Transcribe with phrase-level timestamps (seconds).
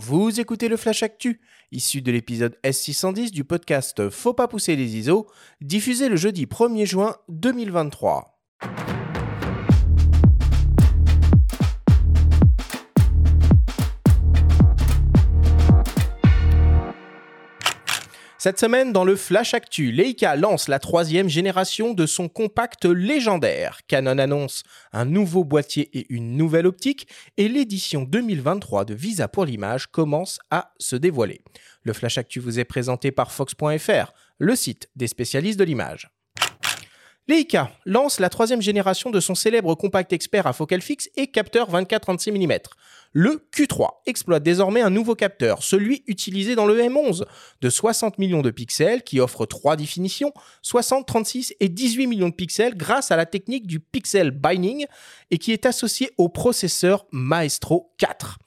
[0.00, 1.40] Vous écoutez le Flash Actu,
[1.72, 5.26] issu de l'épisode S610 du podcast Faut pas pousser les ISO,
[5.60, 8.37] diffusé le jeudi 1er juin 2023.
[18.48, 23.80] Cette semaine, dans le Flash Actu, Leica lance la troisième génération de son compact légendaire.
[23.88, 29.44] Canon annonce un nouveau boîtier et une nouvelle optique, et l'édition 2023 de Visa pour
[29.44, 31.42] l'image commence à se dévoiler.
[31.82, 36.08] Le Flash Actu vous est présenté par Fox.fr, le site des spécialistes de l'image.
[37.28, 41.70] Leica lance la troisième génération de son célèbre compact expert à focale fixe et capteur
[41.70, 42.58] 24-36 mm.
[43.12, 47.24] Le Q3 exploite désormais un nouveau capteur, celui utilisé dans le M11,
[47.60, 52.34] de 60 millions de pixels qui offre trois définitions, 60, 36 et 18 millions de
[52.34, 54.86] pixels grâce à la technique du pixel binding
[55.30, 58.38] et qui est associé au processeur Maestro 4.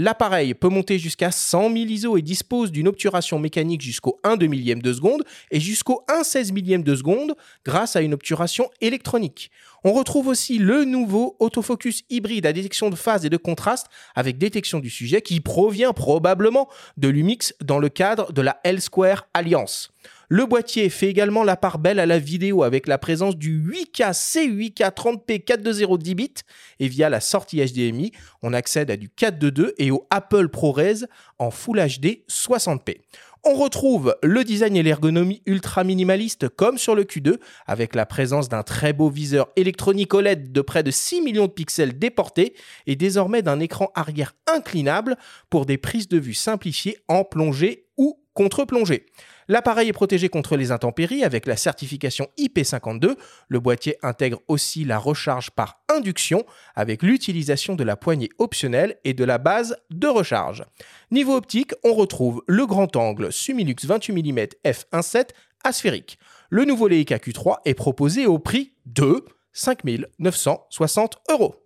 [0.00, 4.46] L'appareil peut monter jusqu'à 100 000 ISO et dispose d'une obturation mécanique jusqu'au 1 2
[4.46, 9.50] millième de seconde et jusqu'au 1 16 millième de seconde grâce à une obturation électronique.
[9.82, 14.38] On retrouve aussi le nouveau autofocus hybride à détection de phase et de contraste avec
[14.38, 19.90] détection du sujet qui provient probablement de l'Umix dans le cadre de la L-Square Alliance.
[20.30, 24.12] Le boîtier fait également la part belle à la vidéo avec la présence du 8K
[24.12, 26.34] C8K 30p 420 10 bits
[26.80, 28.12] et via la sortie HDMI,
[28.42, 31.06] on accède à du 422 et au Apple ProRes
[31.38, 32.96] en Full HD 60p.
[33.42, 38.50] On retrouve le design et l'ergonomie ultra minimaliste comme sur le Q2 avec la présence
[38.50, 42.52] d'un très beau viseur électronique OLED de près de 6 millions de pixels déportés
[42.86, 45.16] et désormais d'un écran arrière inclinable
[45.48, 49.04] pour des prises de vue simplifiées en plongée ou contre-plongée.
[49.48, 53.16] L'appareil est protégé contre les intempéries avec la certification IP52.
[53.48, 56.44] Le boîtier intègre aussi la recharge par induction
[56.76, 60.62] avec l'utilisation de la poignée optionnelle et de la base de recharge.
[61.10, 65.30] Niveau optique, on retrouve le grand angle Sumilux 28 mm f1.7
[65.64, 66.20] asphérique.
[66.48, 71.56] Le nouveau Leica Q3 est proposé au prix de 5960 euros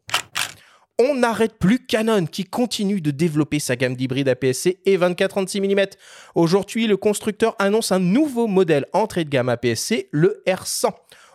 [0.98, 5.86] on n'arrête plus Canon qui continue de développer sa gamme d'hybrides APS-C et 24-36 mm.
[6.34, 10.90] Aujourd'hui, le constructeur annonce un nouveau modèle entrée de gamme APS-C, le R100.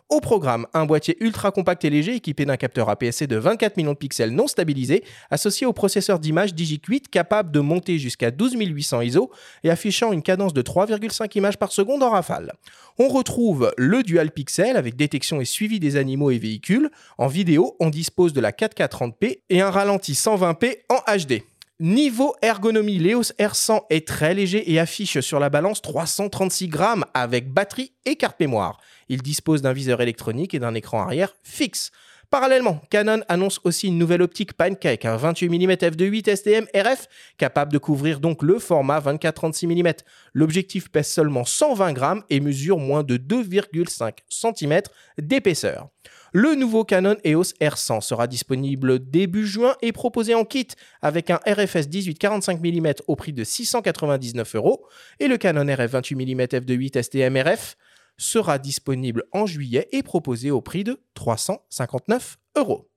[0.10, 3.92] Au programme, un boîtier ultra compact et léger équipé d'un capteur APS-C de 24 millions
[3.92, 9.30] de pixels non stabilisé, associé au processeur d'image Digic8 capable de monter jusqu'à 12800 ISO
[9.66, 12.54] et affichant une cadence de 3,5 images par seconde en rafale.
[12.98, 16.90] On retrouve le dual pixel avec détection et suivi des animaux et véhicules.
[17.18, 21.44] En vidéo, on dispose de la 4K 30p et un ralenti 120p en HD.
[21.80, 27.54] Niveau ergonomie, l'EOS R100 est très léger et affiche sur la balance 336 grammes avec
[27.54, 28.80] batterie et carte mémoire.
[29.10, 31.92] Il dispose d'un viseur électronique et d'un écran arrière fixe.
[32.32, 37.08] Parallèlement, Canon annonce aussi une nouvelle optique Pancake, un 28 mm f2.8 STM RF,
[37.38, 39.94] capable de couvrir donc le format 24-36 mm.
[40.34, 44.82] L'objectif pèse seulement 120 grammes et mesure moins de 2,5 cm
[45.20, 45.90] d'épaisseur.
[46.34, 50.68] Le nouveau Canon EOS R100 sera disponible début juin et proposé en kit
[51.02, 54.86] avec un RFS 18-45 mm au prix de 699 euros
[55.20, 57.78] et le Canon RF 28 mm f2.8 STM RF
[58.18, 62.90] sera disponible en juillet et proposé au prix de 359 euros.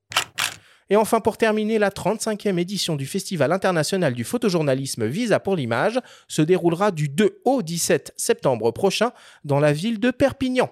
[0.93, 6.01] Et enfin, pour terminer, la 35e édition du Festival international du photojournalisme Visa pour l'image
[6.27, 9.13] se déroulera du 2 au 17 septembre prochain
[9.45, 10.69] dans la ville de Perpignan.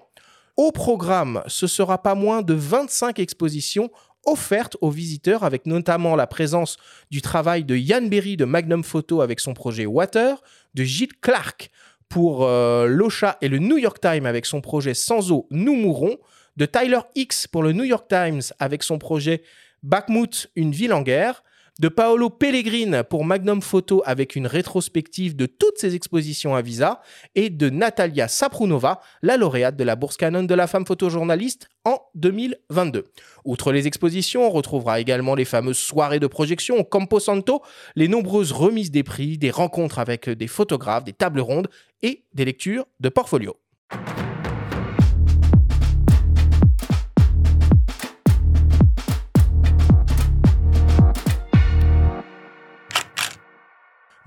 [0.59, 3.89] Au programme, ce sera pas moins de 25 expositions
[4.25, 6.75] offertes aux visiteurs avec notamment la présence
[7.09, 10.43] du travail de Yann Berry de Magnum Photo avec son projet Water,
[10.73, 11.71] de Gilles Clark
[12.09, 16.17] pour euh, l'Ocha et le New York Times avec son projet Sans eau, nous mourrons,
[16.57, 19.43] de Tyler X pour le New York Times avec son projet
[19.81, 21.41] Bakhmut, une ville en guerre,
[21.79, 27.01] de Paolo Pellegrin pour Magnum Photo avec une rétrospective de toutes ses expositions à Visa,
[27.35, 31.99] et de Natalia Saprunova, la lauréate de la bourse Canon de la femme photojournaliste en
[32.15, 33.05] 2022.
[33.45, 37.61] Outre les expositions, on retrouvera également les fameuses soirées de projection au Campo Santo,
[37.95, 41.69] les nombreuses remises des prix, des rencontres avec des photographes, des tables rondes
[42.01, 43.55] et des lectures de portfolio.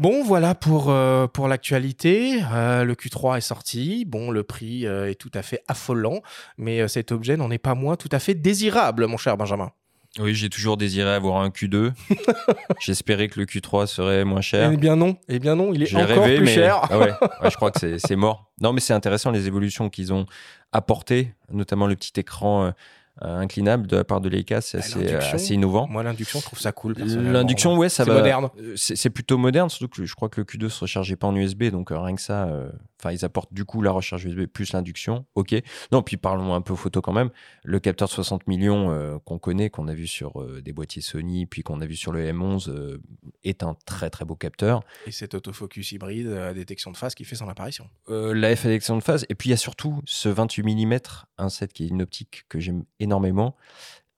[0.03, 2.43] Bon, voilà pour, euh, pour l'actualité.
[2.53, 4.05] Euh, le Q3 est sorti.
[4.05, 6.23] Bon, le prix euh, est tout à fait affolant,
[6.59, 9.71] mais cet objet n'en est pas moins tout à fait désirable, mon cher Benjamin.
[10.19, 11.93] Oui, j'ai toujours désiré avoir un Q2.
[12.81, 14.73] J'espérais que le Q3 serait moins cher.
[14.73, 16.81] Eh bien non, eh bien non, il est encore plus cher.
[16.91, 17.13] Ah ouais,
[17.49, 18.51] je crois que c'est mort.
[18.61, 20.27] Non, mais c'est intéressant les évolutions qu'ils ont
[20.73, 22.73] apportées, notamment le petit écran
[23.21, 25.87] inclinable de la part de Leica, c'est Ah, assez, innovant.
[25.87, 26.95] Moi, l'induction, je trouve ça cool.
[26.99, 28.19] L'induction, ouais, ça C'est va.
[28.19, 28.49] moderne.
[28.59, 31.37] Euh, C'est plutôt moderne, surtout que je crois que le Q2 se rechargeait pas en
[31.37, 32.71] USB, donc euh, rien que ça, euh,
[33.01, 35.27] enfin, ils apportent du coup la recharge USB plus l'induction.
[35.35, 35.55] Ok.
[35.93, 37.31] Non, puis parlons un peu photo quand même.
[37.65, 41.03] Le capteur de 60 millions euh, qu'on connaît, qu'on a vu sur euh, des boîtiers
[41.03, 42.99] Sony, puis qu'on a vu sur le M11, euh,
[43.45, 44.83] est un très très beau capteur.
[45.07, 47.89] Et cet autofocus hybride euh, à détection de face qui fait son apparition.
[48.09, 49.27] Euh, la F élection de phase.
[49.29, 50.99] Et puis il y a surtout ce 28 mm,
[51.39, 53.57] un set qui est une optique que j'aime énormément.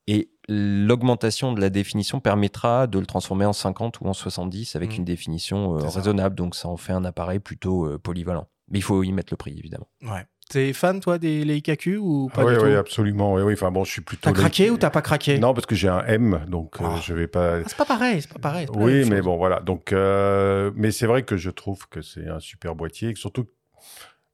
[0.07, 4.93] Et l'augmentation de la définition permettra de le transformer en 50 ou en 70 avec
[4.93, 4.97] Mm.
[4.97, 6.35] une définition euh, raisonnable.
[6.37, 8.47] Donc ça en fait un appareil plutôt euh, polyvalent.
[8.71, 9.89] Mais il faut y mettre le prix, évidemment.
[10.03, 10.25] Ouais.
[10.51, 12.65] T'es fan, toi, des Leica Q ou pas oui, du tout?
[12.67, 13.33] oui, absolument.
[13.35, 13.55] Oui, oui.
[13.55, 14.23] Enfin bon, je suis plutôt.
[14.31, 15.39] T'as craqué ou t'as pas craqué?
[15.39, 17.01] Non, parce que j'ai un M, donc euh, Ah.
[17.03, 17.57] je vais pas.
[17.61, 18.67] Ah, C'est pas pareil, c'est pas pareil.
[18.69, 19.25] c'est pas la Oui, mais chose.
[19.25, 19.61] bon, voilà.
[19.61, 23.19] Donc, euh, mais c'est vrai que je trouve que c'est un super boîtier, et que
[23.21, 23.47] surtout,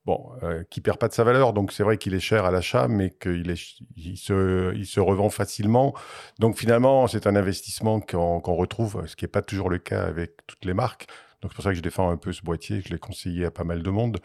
[0.05, 1.53] bon, euh, qui perd pas de sa valeur.
[1.53, 3.61] Donc, c'est vrai qu'il est cher à l'achat, mais qu'il est,
[3.97, 5.95] il se, il se revend facilement.
[6.39, 10.03] Donc, finalement, c'est un investissement qu'on qu'on retrouve, ce qui n'est pas toujours le cas
[10.05, 11.07] avec toutes les marques.
[11.43, 12.83] Donc, c'est pour ça que je défends un peu ce boîtier.
[12.85, 14.19] Je l'ai conseillé à pas mal de monde.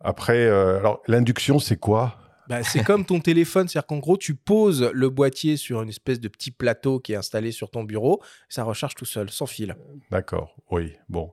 [0.00, 2.16] Après, euh, alors, l'induction, c'est quoi?
[2.48, 6.20] Bah, c'est comme ton téléphone, c'est-à-dire qu'en gros, tu poses le boîtier sur une espèce
[6.20, 9.74] de petit plateau qui est installé sur ton bureau, ça recharge tout seul, sans fil.
[10.12, 11.32] D'accord, oui, bon,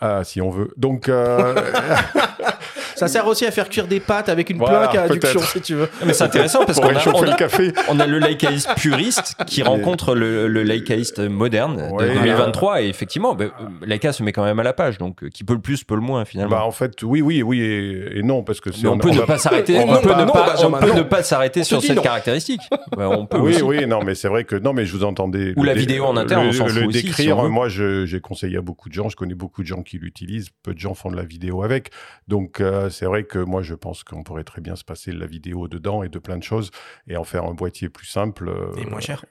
[0.00, 0.72] Ah, si on veut.
[0.78, 1.54] Donc, euh,
[2.96, 5.52] Ça sert aussi à faire cuire des pâtes avec une Voilà, plaque à induction, peut-être.
[5.52, 5.88] si tu veux.
[6.06, 6.92] Mais c'est intéressant parce qu'on a,
[7.26, 7.72] le café.
[7.88, 12.82] on a le Leicaïste puriste qui Et- rencontre le, le Leicaïste moderne Ouais, de 2023.
[12.82, 14.98] Et effectivement, bah, euh, Leica se met quand même à la page.
[14.98, 16.56] Donc, euh, qui peut le plus, peut le moins finalement.
[16.56, 18.86] Bah, en fait, oui, oui, oui et, et non, parce que c'est.
[18.86, 19.78] On peut ne pas s'arrêter.
[19.78, 20.96] on On va peut pas- ne non, pas, Benjamin, on peut non.
[20.98, 22.02] ne pas s'arrêter On sur cette non.
[22.02, 22.60] caractéristique.
[22.96, 23.62] On peut Oui, aussi.
[23.62, 25.52] oui, non, mais c'est vrai que non, mais je vous entendais.
[25.56, 27.36] Ou la dé- vidéo en interne, le- décrire.
[27.48, 29.08] moi, j'ai conseillé à beaucoup de gens.
[29.08, 30.50] Je connais beaucoup de gens qui l'utilisent.
[30.62, 31.90] Peu de gens font de la vidéo avec.
[32.28, 35.18] Donc, euh, c'est vrai que moi, je pense qu'on pourrait très bien se passer de
[35.18, 36.70] la vidéo dedans et de plein de choses
[37.08, 38.48] et en faire un boîtier plus simple.
[38.48, 39.24] euh, Et moins cher.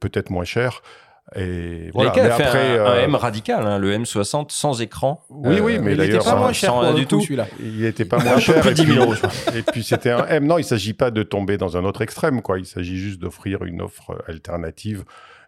[0.00, 0.82] Peut-être moins cher.
[1.36, 2.10] Et voilà.
[2.10, 5.24] Leica Mais a fait après, un, un euh, M radical, hein, le M60 sans écran.
[5.30, 7.20] Oui, oui, mais il était d'ailleurs, pas moins cher sans du tout.
[7.20, 7.46] celui-là.
[7.60, 8.66] Il n'était pas moins cher.
[8.66, 9.28] et 10 000 puis-.
[9.58, 10.44] Et puis c'était un M.
[10.46, 12.58] Non, il ne s'agit pas de tomber dans un autre extrême, quoi.
[12.58, 15.04] Il s'agit juste d'offrir une offre alternative.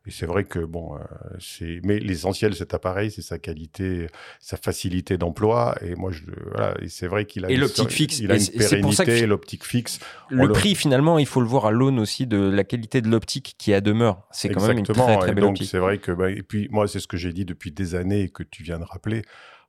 [0.06, 0.98] Et c'est vrai que bon, euh,
[1.40, 1.80] c'est.
[1.82, 4.08] Mais l'essentiel de cet appareil, c'est sa qualité,
[4.38, 5.76] sa facilité d'emploi.
[5.80, 6.20] Et moi, je
[6.50, 6.74] voilà.
[6.82, 7.50] Et c'est vrai qu'il a.
[7.50, 8.18] Et une- l'optique fixe.
[8.20, 10.00] Il a Et une pérennité, l'optique fixe.
[10.28, 13.08] Le le- prix, finalement, il faut le voir à l'aune aussi de la qualité de
[13.08, 14.28] l'optique qui à demeure.
[14.30, 15.68] C'est quand même une très très et belle donc optique.
[15.70, 18.22] c'est vrai que bah, et puis moi c'est ce que j'ai dit depuis des années
[18.22, 19.22] et que tu viens de rappeler,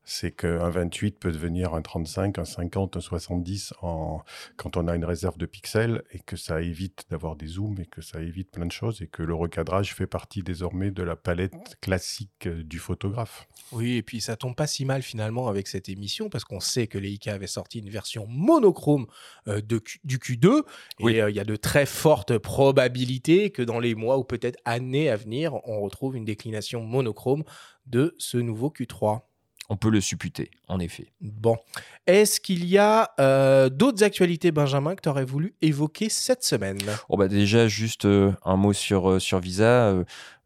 [0.06, 4.22] c'est qu'un 28 peut devenir un 35, un 50, un 70 en
[4.56, 7.86] quand on a une réserve de pixels et que ça évite d'avoir des zooms et
[7.86, 11.16] que ça évite plein de choses et que le recadrage fait partie désormais de la
[11.16, 13.48] palette classique euh, du photographe.
[13.72, 16.88] Oui, et puis ça tombe pas si mal finalement avec cette émission parce qu'on sait
[16.88, 19.08] que Leica avait sorti une version monochrome
[19.48, 20.62] euh, de du Q2
[21.00, 21.14] Oui.
[21.14, 24.60] et euh, il y a de très fortes probabilités que dans les mois ou peut-être
[24.66, 27.44] années à venir, on retrouve une déclination monochrome
[27.86, 29.22] de ce nouveau Q3.
[29.70, 31.08] On peut le supputer, en effet.
[31.22, 31.58] Bon,
[32.06, 36.78] est-ce qu'il y a euh, d'autres actualités, Benjamin, que tu aurais voulu évoquer cette semaine?
[37.10, 39.92] Bon bah déjà juste euh, un mot sur euh, sur Visa.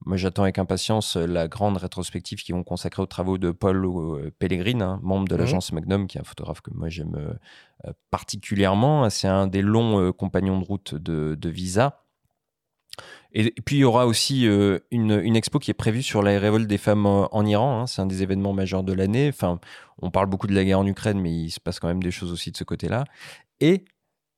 [0.06, 3.86] Moi j'attends avec impatience la grande rétrospective qu'ils vont consacrer aux travaux de Paul
[4.39, 5.39] Pellegrin, hein, membre de Mhm.
[5.42, 7.38] l'agence Magnum, qui est un photographe que moi j'aime
[8.12, 9.10] particulièrement.
[9.10, 12.04] C'est un des longs compagnons de route de, de Visa.
[13.34, 16.40] Et, puis il y aura aussi euh, une, une expo qui est prévue sur la
[16.40, 17.81] révolte des femmes en Iran.
[17.81, 17.88] hein.
[17.88, 19.30] C'est un des événements majeurs de l'année.
[19.30, 19.60] Enfin,
[20.02, 22.12] on parle beaucoup de la guerre en Ukraine, mais il se passe quand même des
[22.12, 23.04] choses aussi de ce côté-là.
[23.59, 23.86] Et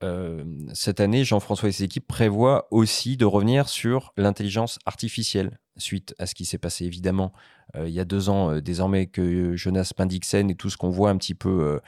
[0.04, 0.44] euh,
[0.74, 6.26] cette année, Jean-François et ses équipes prévoient aussi de revenir sur l'intelligence artificielle, suite à
[6.26, 7.32] ce qui s'est passé évidemment
[7.76, 11.12] euh, il y a deux ans, désormais que Jonas Bendixen et tout ce qu'on voit
[11.12, 11.80] un petit peu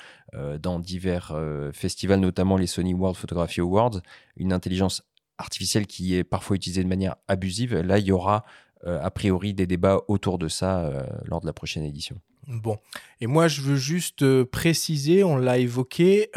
[0.60, 1.38] dans divers
[1.74, 4.00] festivals, notamment les Sony World Photography Awards,
[4.38, 5.03] une intelligence
[5.43, 7.75] artificielle qui est parfois utilisée de manière abusive.
[7.75, 8.43] Là, il y aura
[8.85, 12.17] euh, a priori des débats autour de ça euh, lors de la prochaine édition.
[12.47, 12.77] Bon,
[13.21, 16.29] et moi je veux juste euh, préciser, on l'a évoqué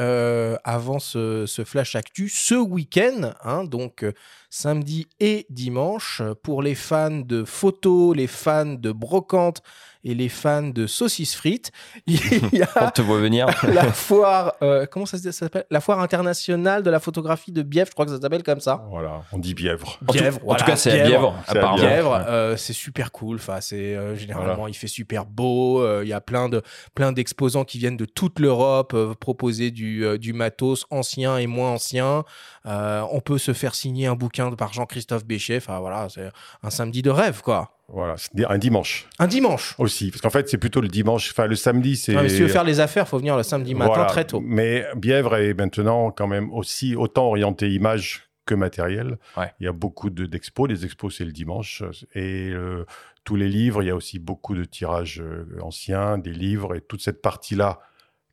[0.62, 4.04] avant ce, ce flash actu, ce week-end, hein, donc
[4.50, 9.62] samedi et dimanche, pour les fans de photos, les fans de brocante
[10.04, 11.72] et les fans de saucisses frites,
[12.06, 12.14] il
[12.52, 13.46] y On a te voit venir.
[13.66, 15.64] la foire, euh, comment ça s'appelle?
[15.68, 18.86] La foire internationale de la photographie de Bièvre, je crois que ça s'appelle comme ça.
[18.88, 19.98] Voilà, on dit bièvre.
[20.06, 21.34] En tout- Bièvre, en tout cas, c'est à Bièvre.
[21.76, 23.36] Bièvre, euh, c'est super cool.
[23.36, 25.80] Enfin, c'est euh, généralement il fait super beau.
[25.82, 26.62] euh, Il y a plein de
[26.94, 31.48] plein d'exposants qui viennent de toute l'Europe euh, proposer du euh, du matos ancien et
[31.48, 32.22] moins ancien.
[32.66, 35.56] Euh, on peut se faire signer un bouquin par Jean-Christophe Béchet.
[35.58, 36.30] Enfin voilà, c'est
[36.62, 37.72] un samedi de rêve quoi.
[37.88, 38.16] Voilà,
[38.48, 39.74] un dimanche Un dimanche.
[39.78, 41.30] aussi, parce qu'en fait c'est plutôt le dimanche.
[41.30, 42.16] Enfin le samedi c'est.
[42.16, 44.06] Ouais, si tu veux faire les affaires, faut venir le samedi matin Voilà.
[44.06, 44.40] très tôt.
[44.44, 49.18] Mais Bièvre est maintenant quand même aussi autant orienté image que matériel.
[49.36, 49.52] Ouais.
[49.60, 50.68] Il y a beaucoup de- d'expos.
[50.68, 51.82] les expos, c'est le dimanche.
[52.14, 52.84] Et euh,
[53.24, 56.76] tous les livres, il y a aussi beaucoup de tirages euh, anciens, des livres.
[56.76, 57.80] Et toute cette partie-là,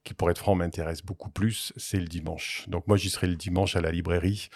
[0.04, 2.66] qui pour être franc m'intéresse beaucoup plus, c'est le dimanche.
[2.68, 4.50] Donc moi, j'y serai le dimanche à la librairie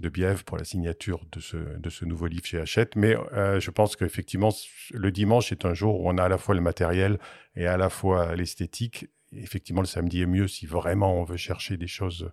[0.00, 2.96] de Bièvre pour la signature de ce, de ce nouveau livre chez Hachette.
[2.96, 4.50] Mais euh, je pense qu'effectivement,
[4.92, 7.18] le dimanche est un jour où on a à la fois le matériel
[7.56, 9.06] et à la fois l'esthétique.
[9.36, 12.28] Effectivement, le samedi est mieux si vraiment on veut chercher des choses.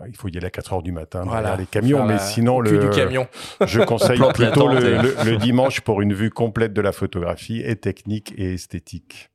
[0.00, 2.60] euh, Il faut y aller à 4 heures du matin Voilà, les camions, mais sinon,
[2.60, 3.26] le, du camion.
[3.66, 8.32] je conseille plutôt le- le dimanche pour une vue complète de la photographie et technique
[8.36, 9.30] et esthétique.